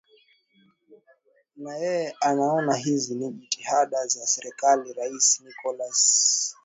[1.63, 6.55] na yeye anaona hizi ni jitihada za serikali rais nicolas sarkozy